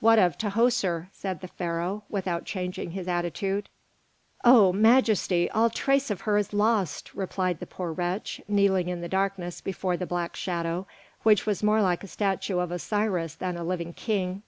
"What 0.00 0.18
of 0.18 0.38
Tahoser?" 0.38 1.08
said 1.12 1.42
the 1.42 1.46
Pharaoh, 1.48 2.02
without 2.08 2.46
changing 2.46 2.92
his 2.92 3.06
attitude. 3.06 3.68
"O 4.42 4.72
Majesty! 4.72 5.50
all 5.50 5.68
trace 5.68 6.10
of 6.10 6.22
her 6.22 6.38
is 6.38 6.54
lost," 6.54 7.12
replied 7.12 7.60
the 7.60 7.66
poor 7.66 7.92
wretch, 7.92 8.40
kneeling 8.48 8.88
in 8.88 9.02
the 9.02 9.10
darkness 9.10 9.60
before 9.60 9.98
the 9.98 10.06
black 10.06 10.36
shadow, 10.36 10.86
which 11.22 11.44
was 11.44 11.62
more 11.62 11.82
like 11.82 12.02
a 12.02 12.08
statue 12.08 12.58
of 12.60 12.72
Osiris 12.72 13.34
than 13.34 13.58
a 13.58 13.62
living 13.62 13.92
king. 13.92 14.42